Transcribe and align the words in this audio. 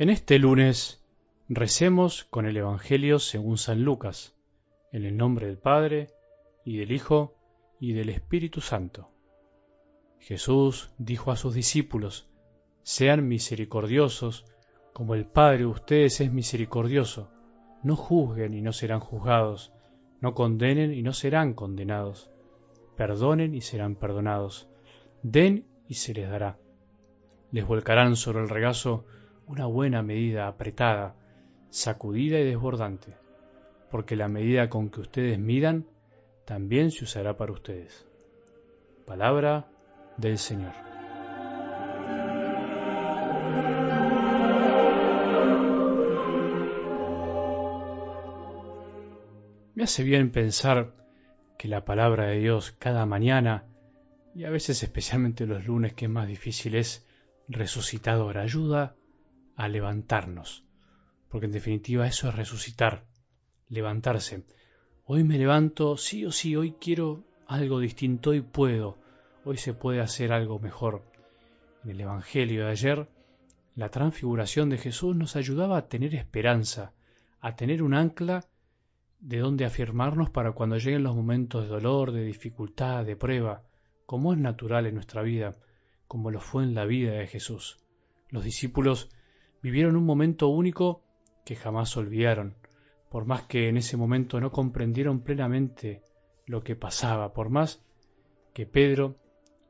En 0.00 0.10
este 0.10 0.38
lunes 0.38 1.04
recemos 1.48 2.22
con 2.22 2.46
el 2.46 2.56
Evangelio 2.56 3.18
según 3.18 3.58
San 3.58 3.82
Lucas, 3.82 4.32
en 4.92 5.04
el 5.04 5.16
nombre 5.16 5.48
del 5.48 5.58
Padre, 5.58 6.10
y 6.64 6.76
del 6.76 6.92
Hijo, 6.92 7.34
y 7.80 7.94
del 7.94 8.10
Espíritu 8.10 8.60
Santo. 8.60 9.10
Jesús 10.20 10.92
dijo 10.98 11.32
a 11.32 11.36
sus 11.36 11.52
discípulos, 11.52 12.30
Sean 12.84 13.26
misericordiosos, 13.26 14.44
como 14.92 15.16
el 15.16 15.26
Padre 15.26 15.58
de 15.58 15.66
ustedes 15.66 16.20
es 16.20 16.32
misericordioso. 16.32 17.32
No 17.82 17.96
juzguen 17.96 18.54
y 18.54 18.62
no 18.62 18.72
serán 18.72 19.00
juzgados, 19.00 19.72
no 20.20 20.32
condenen 20.32 20.94
y 20.94 21.02
no 21.02 21.12
serán 21.12 21.54
condenados. 21.54 22.30
Perdonen 22.96 23.52
y 23.52 23.62
serán 23.62 23.96
perdonados. 23.96 24.68
Den 25.24 25.66
y 25.88 25.94
se 25.94 26.14
les 26.14 26.30
dará. 26.30 26.56
Les 27.50 27.66
volcarán 27.66 28.14
sobre 28.14 28.44
el 28.44 28.48
regazo 28.48 29.04
una 29.48 29.64
buena 29.66 30.02
medida 30.02 30.46
apretada, 30.46 31.16
sacudida 31.70 32.38
y 32.38 32.44
desbordante, 32.44 33.16
porque 33.90 34.14
la 34.14 34.28
medida 34.28 34.68
con 34.68 34.90
que 34.90 35.00
ustedes 35.00 35.38
midan 35.38 35.86
también 36.44 36.90
se 36.90 37.04
usará 37.04 37.36
para 37.36 37.52
ustedes. 37.52 38.06
Palabra 39.06 39.66
del 40.18 40.36
Señor. 40.36 40.72
Me 49.74 49.84
hace 49.84 50.02
bien 50.02 50.30
pensar 50.30 50.92
que 51.56 51.68
la 51.68 51.84
palabra 51.84 52.26
de 52.26 52.38
Dios 52.38 52.72
cada 52.78 53.06
mañana, 53.06 53.64
y 54.34 54.44
a 54.44 54.50
veces 54.50 54.82
especialmente 54.82 55.46
los 55.46 55.66
lunes 55.66 55.94
que 55.94 56.04
es 56.04 56.10
más 56.10 56.28
difícil, 56.28 56.74
es 56.74 57.06
resucitadora, 57.48 58.42
ayuda 58.42 58.97
a 59.58 59.66
levantarnos, 59.66 60.64
porque 61.28 61.46
en 61.46 61.52
definitiva 61.52 62.06
eso 62.06 62.28
es 62.28 62.36
resucitar, 62.36 63.04
levantarse. 63.68 64.44
Hoy 65.04 65.24
me 65.24 65.36
levanto, 65.36 65.96
sí 65.96 66.24
o 66.24 66.30
sí, 66.30 66.54
hoy 66.54 66.76
quiero 66.80 67.24
algo 67.48 67.80
distinto, 67.80 68.30
hoy 68.30 68.40
puedo, 68.40 68.98
hoy 69.44 69.56
se 69.56 69.74
puede 69.74 70.00
hacer 70.00 70.32
algo 70.32 70.60
mejor. 70.60 71.02
En 71.82 71.90
el 71.90 72.00
Evangelio 72.00 72.66
de 72.66 72.70
ayer, 72.70 73.08
la 73.74 73.88
transfiguración 73.88 74.70
de 74.70 74.78
Jesús 74.78 75.16
nos 75.16 75.34
ayudaba 75.34 75.76
a 75.76 75.88
tener 75.88 76.14
esperanza, 76.14 76.92
a 77.40 77.56
tener 77.56 77.82
un 77.82 77.94
ancla 77.94 78.44
de 79.18 79.38
donde 79.38 79.64
afirmarnos 79.64 80.30
para 80.30 80.52
cuando 80.52 80.78
lleguen 80.78 81.02
los 81.02 81.16
momentos 81.16 81.64
de 81.64 81.68
dolor, 81.68 82.12
de 82.12 82.22
dificultad, 82.22 83.04
de 83.04 83.16
prueba, 83.16 83.64
como 84.06 84.32
es 84.32 84.38
natural 84.38 84.86
en 84.86 84.94
nuestra 84.94 85.22
vida, 85.22 85.56
como 86.06 86.30
lo 86.30 86.40
fue 86.40 86.62
en 86.62 86.76
la 86.76 86.84
vida 86.84 87.10
de 87.14 87.26
Jesús. 87.26 87.80
Los 88.30 88.44
discípulos 88.44 89.10
vivieron 89.62 89.96
un 89.96 90.04
momento 90.04 90.48
único 90.48 91.02
que 91.44 91.56
jamás 91.56 91.96
olvidaron, 91.96 92.56
por 93.08 93.24
más 93.24 93.42
que 93.42 93.68
en 93.68 93.76
ese 93.76 93.96
momento 93.96 94.40
no 94.40 94.50
comprendieron 94.50 95.20
plenamente 95.20 96.02
lo 96.46 96.62
que 96.62 96.76
pasaba, 96.76 97.32
por 97.32 97.50
más 97.50 97.84
que 98.52 98.66
Pedro 98.66 99.16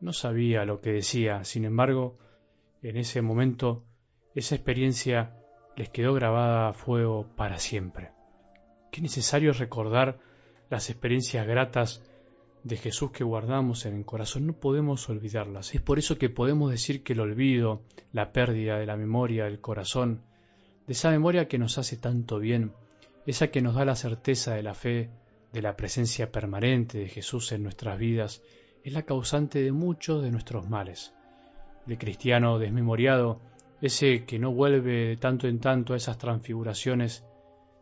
no 0.00 0.12
sabía 0.12 0.64
lo 0.64 0.80
que 0.80 0.92
decía, 0.92 1.44
sin 1.44 1.64
embargo, 1.64 2.18
en 2.82 2.96
ese 2.96 3.22
momento 3.22 3.84
esa 4.34 4.54
experiencia 4.54 5.36
les 5.76 5.88
quedó 5.88 6.14
grabada 6.14 6.68
a 6.68 6.72
fuego 6.72 7.28
para 7.36 7.58
siempre. 7.58 8.10
Qué 8.90 9.00
necesario 9.00 9.52
recordar 9.52 10.18
las 10.70 10.90
experiencias 10.90 11.46
gratas 11.46 12.02
de 12.64 12.76
Jesús 12.76 13.10
que 13.12 13.24
guardamos 13.24 13.86
en 13.86 13.94
el 13.94 14.04
corazón, 14.04 14.46
no 14.46 14.52
podemos 14.52 15.08
olvidarlas. 15.08 15.74
Es 15.74 15.80
por 15.80 15.98
eso 15.98 16.18
que 16.18 16.28
podemos 16.28 16.70
decir 16.70 17.02
que 17.02 17.12
el 17.12 17.20
olvido, 17.20 17.82
la 18.12 18.32
pérdida 18.32 18.78
de 18.78 18.86
la 18.86 18.96
memoria 18.96 19.44
del 19.44 19.60
corazón, 19.60 20.22
de 20.86 20.92
esa 20.92 21.10
memoria 21.10 21.48
que 21.48 21.58
nos 21.58 21.78
hace 21.78 21.96
tanto 21.96 22.38
bien, 22.38 22.72
esa 23.26 23.48
que 23.48 23.62
nos 23.62 23.74
da 23.74 23.84
la 23.84 23.94
certeza 23.94 24.54
de 24.54 24.62
la 24.62 24.74
fe, 24.74 25.10
de 25.52 25.62
la 25.62 25.76
presencia 25.76 26.32
permanente 26.32 26.98
de 26.98 27.08
Jesús 27.08 27.52
en 27.52 27.62
nuestras 27.62 27.98
vidas, 27.98 28.42
es 28.84 28.92
la 28.92 29.02
causante 29.02 29.62
de 29.62 29.72
muchos 29.72 30.22
de 30.22 30.30
nuestros 30.30 30.68
males. 30.68 31.14
El 31.86 31.98
cristiano 31.98 32.58
desmemoriado, 32.58 33.40
ese 33.80 34.24
que 34.24 34.38
no 34.38 34.52
vuelve 34.52 35.08
de 35.08 35.16
tanto 35.16 35.46
en 35.46 35.60
tanto 35.60 35.94
a 35.94 35.96
esas 35.96 36.18
transfiguraciones, 36.18 37.24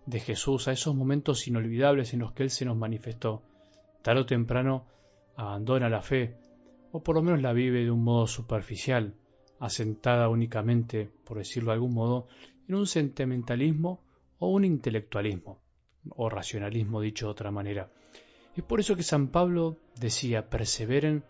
de 0.06 0.20
Jesús, 0.20 0.69
a 0.69 0.72
esos 0.72 0.94
momentos 0.94 1.48
inolvidables 1.48 2.14
en 2.14 2.20
los 2.20 2.32
que 2.32 2.44
Él 2.44 2.50
se 2.50 2.64
nos 2.64 2.76
manifestó, 2.76 3.43
tarde 4.06 4.21
o 4.21 4.33
temprano 4.37 4.87
abandona 5.34 5.89
la 5.89 6.00
fe, 6.00 6.37
o 6.93 7.03
por 7.03 7.17
lo 7.17 7.22
menos 7.22 7.43
la 7.43 7.53
vive 7.53 7.83
de 7.83 7.91
un 7.91 8.05
modo 8.05 8.28
superficial, 8.28 9.17
asentada 9.59 10.28
únicamente, 10.28 11.11
por 11.25 11.39
decirlo 11.39 11.71
de 11.71 11.75
algún 11.75 11.94
modo, 11.94 12.28
en 12.69 12.77
un 12.77 12.87
sentimentalismo 12.87 14.05
o 14.39 14.53
un 14.53 14.65
intelectualismo, 14.65 15.61
o 16.11 16.28
racionalismo 16.28 17.00
dicho 17.00 17.27
de 17.27 17.33
otra 17.33 17.50
manera. 17.50 17.91
Es 18.55 18.62
por 18.62 18.78
eso 18.78 18.94
que 18.94 19.03
San 19.03 19.27
Pablo 19.27 19.77
decía, 19.99 20.49
perseveren 20.50 21.25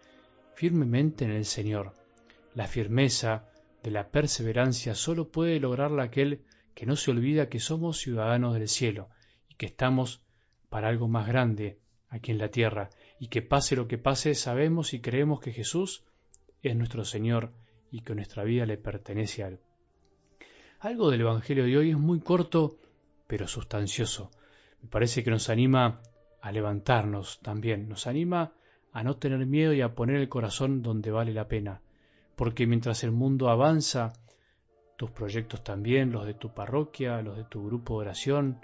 firmemente 0.55 1.25
en 1.25 1.31
el 1.31 1.47
Señor. 1.47 1.95
La 2.55 2.67
firmeza 2.67 3.49
de 3.83 3.91
la 3.91 4.11
perseverancia 4.11 4.95
solo 4.95 5.31
puede 5.31 5.61
lograrla 5.61 6.03
aquel 6.03 6.43
que 6.75 6.85
no 6.85 6.97
se 6.97 7.11
olvida 7.11 7.49
que 7.49 7.59
somos 7.59 7.97
ciudadanos 7.97 8.53
del 8.53 8.69
cielo 8.69 9.09
y 9.49 9.55
que 9.55 9.65
estamos 9.65 10.27
para 10.69 10.89
algo 10.89 11.09
más 11.09 11.27
grande 11.27 11.79
aquí 12.17 12.33
en 12.33 12.39
la 12.39 12.49
tierra 12.49 12.91
y 13.19 13.29
que 13.29 13.43
pase 13.43 13.77
lo 13.77 13.87
que 13.87 13.99
pase 13.99 14.35
sabemos 14.35 14.95
y 14.95 15.01
creemos 15.01 15.41
que 15.41 15.53
Jesús 15.53 16.05
es 16.63 16.77
nuestro 16.77 17.05
Señor 17.05 17.53
y 17.91 18.01
que 18.01 18.15
nuestra 18.15 18.45
vida 18.45 18.67
le 18.67 18.77
pertenece 18.77 19.45
a 19.45 19.49
Él. 19.49 19.61
Algo 20.81 21.11
del 21.11 21.23
Evangelio 21.23 21.65
de 21.65 21.77
hoy 21.77 21.91
es 21.91 21.99
muy 21.99 22.21
corto 22.21 22.79
pero 23.27 23.49
sustancioso. 23.49 24.31
Me 24.83 24.89
parece 24.89 25.25
que 25.25 25.31
nos 25.31 25.49
anima 25.49 26.01
a 26.41 26.53
levantarnos 26.53 27.41
también, 27.41 27.89
nos 27.89 28.07
anima 28.07 28.53
a 28.93 29.03
no 29.03 29.17
tener 29.17 29.45
miedo 29.47 29.73
y 29.73 29.81
a 29.81 29.95
poner 29.95 30.17
el 30.17 30.29
corazón 30.29 30.83
donde 30.83 31.11
vale 31.11 31.33
la 31.33 31.49
pena, 31.49 31.83
porque 32.37 32.67
mientras 32.67 33.03
el 33.05 33.13
mundo 33.13 33.49
avanza 33.49 34.13
tus 34.97 35.11
proyectos 35.11 35.63
también, 35.63 36.13
los 36.13 36.25
de 36.25 36.35
tu 36.35 36.55
parroquia, 36.55 37.21
los 37.21 37.37
de 37.37 37.45
tu 37.45 37.67
grupo 37.67 37.95
de 37.95 38.07
oración, 38.07 38.61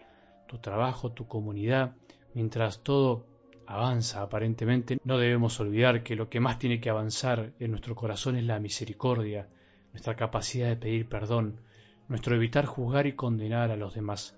tu 0.46 0.58
trabajo, 0.58 1.12
tu 1.12 1.26
comunidad, 1.26 1.96
mientras 2.34 2.82
todo 2.82 3.26
avanza 3.72 4.20
aparentemente, 4.20 4.98
no 5.02 5.16
debemos 5.16 5.58
olvidar 5.58 6.02
que 6.02 6.14
lo 6.14 6.28
que 6.28 6.40
más 6.40 6.58
tiene 6.58 6.78
que 6.78 6.90
avanzar 6.90 7.52
en 7.58 7.70
nuestro 7.70 7.94
corazón 7.94 8.36
es 8.36 8.44
la 8.44 8.60
misericordia, 8.60 9.48
nuestra 9.92 10.14
capacidad 10.14 10.68
de 10.68 10.76
pedir 10.76 11.08
perdón, 11.08 11.60
nuestro 12.08 12.36
evitar 12.36 12.66
juzgar 12.66 13.06
y 13.06 13.14
condenar 13.14 13.70
a 13.70 13.76
los 13.76 13.94
demás. 13.94 14.36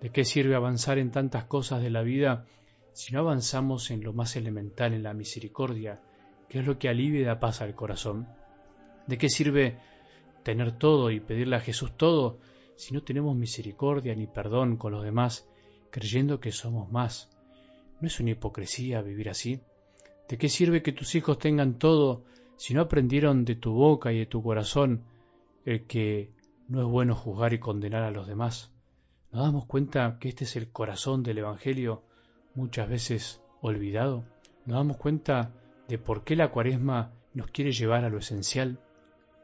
¿De 0.00 0.10
qué 0.10 0.24
sirve 0.24 0.54
avanzar 0.54 0.98
en 0.98 1.10
tantas 1.10 1.44
cosas 1.44 1.82
de 1.82 1.90
la 1.90 2.02
vida 2.02 2.46
si 2.92 3.12
no 3.12 3.20
avanzamos 3.20 3.90
en 3.90 4.02
lo 4.02 4.14
más 4.14 4.36
elemental, 4.36 4.94
en 4.94 5.02
la 5.02 5.12
misericordia, 5.12 6.00
que 6.48 6.60
es 6.60 6.66
lo 6.66 6.78
que 6.78 6.88
alivia 6.88 7.20
y 7.20 7.24
da 7.24 7.40
paz 7.40 7.60
al 7.60 7.74
corazón? 7.74 8.26
¿De 9.06 9.18
qué 9.18 9.28
sirve 9.28 9.78
tener 10.44 10.72
todo 10.72 11.10
y 11.10 11.20
pedirle 11.20 11.56
a 11.56 11.60
Jesús 11.60 11.92
todo 11.96 12.38
si 12.76 12.94
no 12.94 13.02
tenemos 13.02 13.36
misericordia 13.36 14.14
ni 14.14 14.26
perdón 14.26 14.78
con 14.78 14.92
los 14.92 15.04
demás, 15.04 15.46
creyendo 15.90 16.40
que 16.40 16.52
somos 16.52 16.90
más? 16.90 17.28
¿No 18.02 18.08
es 18.08 18.18
una 18.18 18.30
hipocresía 18.30 19.00
vivir 19.00 19.30
así? 19.30 19.60
¿De 20.28 20.36
qué 20.36 20.48
sirve 20.48 20.82
que 20.82 20.90
tus 20.90 21.14
hijos 21.14 21.38
tengan 21.38 21.78
todo 21.78 22.24
si 22.56 22.74
no 22.74 22.80
aprendieron 22.80 23.44
de 23.44 23.54
tu 23.54 23.72
boca 23.74 24.12
y 24.12 24.18
de 24.18 24.26
tu 24.26 24.42
corazón 24.42 25.04
el 25.64 25.86
que 25.86 26.32
no 26.66 26.82
es 26.82 26.88
bueno 26.88 27.14
juzgar 27.14 27.52
y 27.52 27.60
condenar 27.60 28.02
a 28.02 28.10
los 28.10 28.26
demás? 28.26 28.72
¿Nos 29.30 29.44
damos 29.44 29.66
cuenta 29.66 30.18
que 30.18 30.28
este 30.30 30.42
es 30.42 30.56
el 30.56 30.72
corazón 30.72 31.22
del 31.22 31.38
Evangelio 31.38 32.02
muchas 32.56 32.88
veces 32.88 33.40
olvidado? 33.60 34.24
¿Nos 34.66 34.78
damos 34.78 34.96
cuenta 34.96 35.52
de 35.86 35.98
por 35.98 36.24
qué 36.24 36.34
la 36.34 36.50
cuaresma 36.50 37.12
nos 37.34 37.52
quiere 37.52 37.70
llevar 37.70 38.04
a 38.04 38.10
lo 38.10 38.18
esencial? 38.18 38.80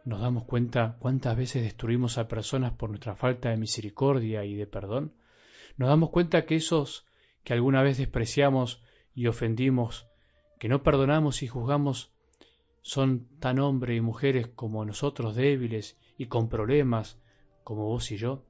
nos 0.05 0.21
damos 0.21 0.45
cuenta 0.45 0.97
cuántas 0.99 1.37
veces 1.37 1.63
destruimos 1.63 2.17
a 2.17 2.29
personas 2.29 2.73
por 2.73 2.89
nuestra 2.89 3.15
falta 3.15 3.51
de 3.51 3.59
misericordia 3.59 4.45
y 4.45 4.55
de 4.55 4.67
perdón. 4.67 5.13
Nos 5.77 5.91
damos 5.91 6.11
cuenta 6.11 6.47
que 6.47 6.57
esos 6.57 7.08
que 7.49 7.55
alguna 7.55 7.83
vez 7.83 7.97
despreciamos 7.97 8.83
y 9.15 9.27
ofendimos, 9.27 10.07
que 10.59 10.69
no 10.69 10.83
perdonamos 10.83 11.43
y 11.43 11.49
juzgamos, 11.49 12.13
son 12.83 13.27
tan 13.41 13.59
hombres 13.59 13.97
y 13.97 14.03
mujeres 14.03 14.49
como 14.49 14.85
nosotros 14.85 15.35
débiles 15.35 15.97
y 16.19 16.27
con 16.27 16.51
problemas 16.51 17.19
como 17.65 17.87
vos 17.87 18.13
y 18.13 18.19
yo. 18.19 18.45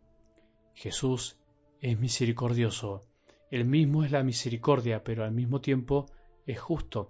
Jesús 0.75 1.39
es 1.81 1.97
misericordioso. 1.97 3.07
Él 3.53 3.67
mismo 3.67 4.03
es 4.03 4.11
la 4.11 4.25
misericordia, 4.25 5.05
pero 5.05 5.23
al 5.23 5.31
mismo 5.31 5.61
tiempo 5.61 6.07
es 6.45 6.59
justo. 6.59 7.07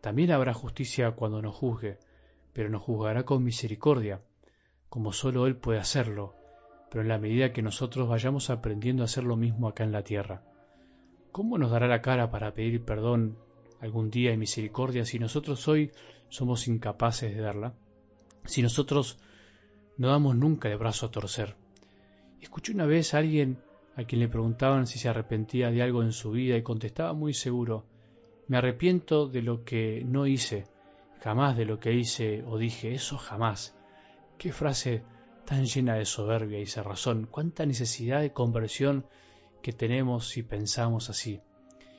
También 0.00 0.32
habrá 0.32 0.52
justicia 0.52 1.12
cuando 1.12 1.40
nos 1.40 1.54
juzgue 1.54 1.98
pero 2.52 2.70
nos 2.70 2.82
juzgará 2.82 3.22
con 3.22 3.44
misericordia, 3.44 4.20
como 4.88 5.12
sólo 5.12 5.46
Él 5.46 5.54
puede 5.54 5.78
hacerlo, 5.78 6.34
pero 6.90 7.02
en 7.02 7.08
la 7.08 7.18
medida 7.20 7.52
que 7.52 7.62
nosotros 7.62 8.08
vayamos 8.08 8.50
aprendiendo 8.50 9.04
a 9.04 9.04
hacer 9.04 9.22
lo 9.22 9.36
mismo 9.36 9.68
acá 9.68 9.84
en 9.84 9.92
la 9.92 10.02
tierra. 10.02 10.49
¿Cómo 11.32 11.58
nos 11.58 11.70
dará 11.70 11.86
la 11.86 12.02
cara 12.02 12.30
para 12.30 12.54
pedir 12.54 12.84
perdón 12.84 13.36
algún 13.80 14.10
día 14.10 14.32
y 14.32 14.36
misericordia 14.36 15.04
si 15.04 15.18
nosotros 15.18 15.66
hoy 15.68 15.92
somos 16.28 16.68
incapaces 16.68 17.34
de 17.34 17.40
darla? 17.40 17.74
Si 18.44 18.62
nosotros 18.62 19.18
no 19.96 20.08
damos 20.08 20.36
nunca 20.36 20.68
el 20.68 20.78
brazo 20.78 21.06
a 21.06 21.10
torcer, 21.10 21.56
Escuché 22.40 22.72
una 22.72 22.86
vez 22.86 23.12
a 23.12 23.18
alguien 23.18 23.58
a 23.96 24.04
quien 24.04 24.20
le 24.20 24.28
preguntaban 24.28 24.86
si 24.86 24.98
se 24.98 25.08
arrepentía 25.08 25.70
de 25.70 25.82
algo 25.82 26.02
en 26.02 26.12
su 26.12 26.30
vida 26.30 26.56
y 26.56 26.62
contestaba 26.62 27.12
muy 27.12 27.34
seguro, 27.34 27.84
me 28.48 28.56
arrepiento 28.56 29.26
de 29.26 29.42
lo 29.42 29.62
que 29.62 30.02
no 30.06 30.26
hice, 30.26 30.66
jamás 31.20 31.56
de 31.56 31.66
lo 31.66 31.78
que 31.78 31.92
hice 31.92 32.42
o 32.46 32.56
dije, 32.56 32.94
eso 32.94 33.18
jamás. 33.18 33.76
Qué 34.38 34.52
frase 34.52 35.02
tan 35.44 35.66
llena 35.66 35.96
de 35.96 36.06
soberbia 36.06 36.60
y 36.60 36.66
cerrazón, 36.66 37.28
cuánta 37.30 37.66
necesidad 37.66 38.22
de 38.22 38.32
conversión 38.32 39.04
que 39.60 39.72
tenemos 39.72 40.28
si 40.28 40.42
pensamos 40.42 41.10
así. 41.10 41.40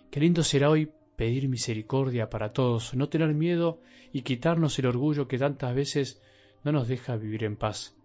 Qué 0.10 0.20
lindo 0.20 0.44
será 0.44 0.70
hoy 0.70 0.92
pedir 1.16 1.48
misericordia 1.48 2.30
para 2.30 2.52
todos, 2.52 2.94
no 2.96 3.10
tener 3.10 3.34
miedo 3.34 3.80
y 4.12 4.24
quitarnos 4.24 4.78
el 4.80 4.88
orgullo 4.88 5.28
que 5.28 5.38
tantas 5.38 5.76
veces 5.76 6.22
no 6.64 6.72
nos 6.72 6.88
deja 6.88 7.16
vivir 7.16 7.44
en 7.44 7.56
paz. 7.56 7.96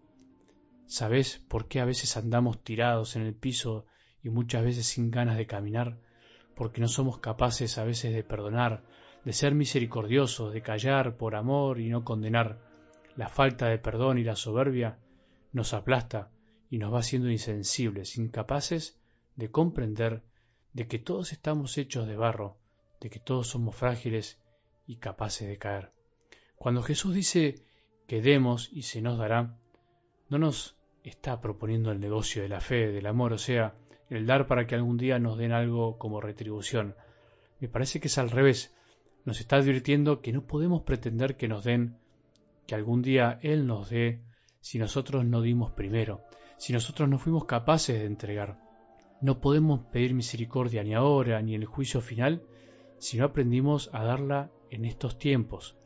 ¿Sabes 0.86 1.42
por 1.48 1.66
qué 1.66 1.80
a 1.80 1.84
veces 1.84 2.16
andamos 2.16 2.62
tirados 2.62 3.16
en 3.16 3.22
el 3.22 3.34
piso 3.34 3.86
y 4.22 4.30
muchas 4.30 4.64
veces 4.64 4.86
sin 4.86 5.10
ganas 5.10 5.36
de 5.36 5.46
caminar? 5.46 5.98
Porque 6.54 6.80
no 6.80 6.88
somos 6.88 7.18
capaces 7.18 7.76
a 7.78 7.84
veces 7.84 8.14
de 8.14 8.22
perdonar, 8.22 8.84
de 9.24 9.32
ser 9.32 9.54
misericordiosos, 9.54 10.52
de 10.52 10.62
callar 10.62 11.16
por 11.16 11.34
amor 11.34 11.80
y 11.80 11.88
no 11.88 12.04
condenar. 12.04 12.60
La 13.16 13.28
falta 13.28 13.66
de 13.66 13.78
perdón 13.78 14.18
y 14.18 14.24
la 14.24 14.36
soberbia 14.36 14.98
nos 15.52 15.74
aplasta 15.74 16.30
y 16.70 16.78
nos 16.78 16.92
va 16.92 17.00
haciendo 17.00 17.30
insensibles, 17.30 18.16
incapaces 18.18 19.00
de 19.36 19.50
comprender 19.50 20.22
de 20.72 20.86
que 20.88 20.98
todos 20.98 21.32
estamos 21.32 21.78
hechos 21.78 22.06
de 22.06 22.16
barro, 22.16 22.58
de 23.00 23.10
que 23.10 23.20
todos 23.20 23.48
somos 23.48 23.74
frágiles 23.74 24.40
y 24.86 24.96
capaces 24.96 25.48
de 25.48 25.58
caer. 25.58 25.92
Cuando 26.56 26.82
Jesús 26.82 27.14
dice 27.14 27.62
que 28.06 28.22
demos 28.22 28.70
y 28.72 28.82
se 28.82 29.00
nos 29.00 29.18
dará, 29.18 29.58
no 30.28 30.38
nos 30.38 30.76
está 31.02 31.40
proponiendo 31.40 31.92
el 31.92 32.00
negocio 32.00 32.42
de 32.42 32.48
la 32.48 32.60
fe, 32.60 32.90
del 32.92 33.06
amor, 33.06 33.32
o 33.32 33.38
sea, 33.38 33.74
el 34.10 34.26
dar 34.26 34.46
para 34.46 34.66
que 34.66 34.74
algún 34.74 34.96
día 34.96 35.18
nos 35.18 35.38
den 35.38 35.52
algo 35.52 35.98
como 35.98 36.20
retribución. 36.20 36.94
Me 37.60 37.68
parece 37.68 38.00
que 38.00 38.08
es 38.08 38.18
al 38.18 38.30
revés. 38.30 38.74
Nos 39.24 39.40
está 39.40 39.56
advirtiendo 39.56 40.20
que 40.20 40.32
no 40.32 40.46
podemos 40.46 40.82
pretender 40.82 41.36
que 41.36 41.48
nos 41.48 41.64
den, 41.64 41.98
que 42.66 42.74
algún 42.74 43.02
día 43.02 43.38
Él 43.42 43.66
nos 43.66 43.90
dé, 43.90 44.22
si 44.60 44.78
nosotros 44.78 45.24
no 45.24 45.42
dimos 45.42 45.72
primero, 45.72 46.22
si 46.58 46.72
nosotros 46.72 47.08
no 47.08 47.18
fuimos 47.18 47.44
capaces 47.44 47.98
de 47.98 48.06
entregar. 48.06 48.65
No 49.20 49.40
podemos 49.40 49.80
pedir 49.92 50.14
misericordia 50.14 50.82
ni 50.84 50.94
ahora 50.94 51.40
ni 51.40 51.54
en 51.54 51.62
el 51.62 51.66
juicio 51.66 52.00
final 52.00 52.42
si 52.98 53.18
no 53.18 53.24
aprendimos 53.24 53.90
a 53.92 54.04
darla 54.04 54.50
en 54.70 54.84
estos 54.84 55.18
tiempos. 55.18 55.76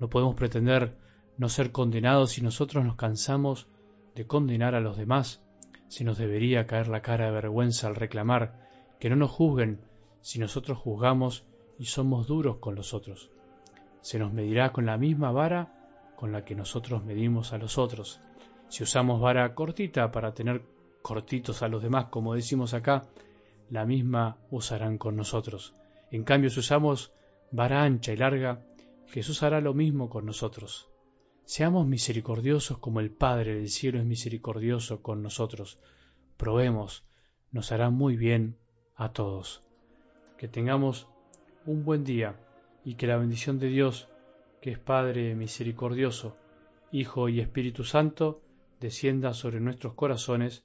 No 0.00 0.08
podemos 0.08 0.34
pretender 0.34 0.96
no 1.38 1.48
ser 1.48 1.72
condenados 1.72 2.32
si 2.32 2.42
nosotros 2.42 2.84
nos 2.84 2.96
cansamos 2.96 3.68
de 4.14 4.26
condenar 4.26 4.74
a 4.74 4.80
los 4.80 4.96
demás. 4.96 5.42
Si 5.88 6.04
nos 6.04 6.18
debería 6.18 6.66
caer 6.66 6.88
la 6.88 7.02
cara 7.02 7.26
de 7.26 7.32
vergüenza 7.32 7.86
al 7.86 7.96
reclamar 7.96 8.68
que 8.98 9.10
no 9.10 9.16
nos 9.16 9.30
juzguen 9.30 9.80
si 10.20 10.38
nosotros 10.38 10.78
juzgamos 10.78 11.44
y 11.78 11.86
somos 11.86 12.26
duros 12.26 12.58
con 12.58 12.74
los 12.74 12.94
otros. 12.94 13.30
Se 14.00 14.18
nos 14.18 14.32
medirá 14.32 14.72
con 14.72 14.86
la 14.86 14.96
misma 14.96 15.30
vara 15.32 15.72
con 16.16 16.32
la 16.32 16.44
que 16.44 16.54
nosotros 16.54 17.04
medimos 17.04 17.52
a 17.52 17.58
los 17.58 17.78
otros. 17.78 18.20
Si 18.68 18.82
usamos 18.82 19.20
vara 19.20 19.54
cortita 19.54 20.10
para 20.12 20.34
tener 20.34 20.62
cortitos 21.02 21.62
a 21.62 21.68
los 21.68 21.82
demás, 21.82 22.06
como 22.06 22.34
decimos 22.34 22.74
acá, 22.74 23.02
la 23.68 23.84
misma 23.84 24.38
usarán 24.50 24.98
con 24.98 25.16
nosotros. 25.16 25.74
En 26.10 26.24
cambio, 26.24 26.50
si 26.50 26.60
usamos 26.60 27.12
vara 27.50 27.82
ancha 27.82 28.12
y 28.12 28.16
larga, 28.16 28.64
Jesús 29.08 29.42
hará 29.42 29.60
lo 29.60 29.74
mismo 29.74 30.08
con 30.08 30.24
nosotros. 30.24 30.88
Seamos 31.44 31.86
misericordiosos 31.86 32.78
como 32.78 33.00
el 33.00 33.10
Padre 33.10 33.54
del 33.56 33.68
cielo 33.68 33.98
es 33.98 34.06
misericordioso 34.06 35.02
con 35.02 35.22
nosotros. 35.22 35.78
Probemos, 36.36 37.04
nos 37.50 37.72
hará 37.72 37.90
muy 37.90 38.16
bien 38.16 38.56
a 38.96 39.12
todos. 39.12 39.62
Que 40.38 40.48
tengamos 40.48 41.08
un 41.66 41.84
buen 41.84 42.04
día 42.04 42.40
y 42.84 42.94
que 42.94 43.06
la 43.06 43.16
bendición 43.16 43.58
de 43.58 43.68
Dios, 43.68 44.08
que 44.60 44.70
es 44.70 44.78
Padre 44.78 45.34
misericordioso, 45.34 46.36
Hijo 46.90 47.28
y 47.28 47.40
Espíritu 47.40 47.84
Santo, 47.84 48.42
descienda 48.80 49.34
sobre 49.34 49.60
nuestros 49.60 49.94
corazones 49.94 50.64